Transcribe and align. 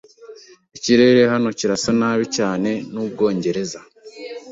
Ikirere 0.77 1.21
hano 1.33 1.49
kirasa 1.57 1.91
cyane 2.35 2.71
n’Ubwongereza. 2.91 3.79